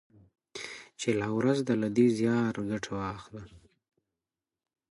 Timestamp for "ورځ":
1.37-1.57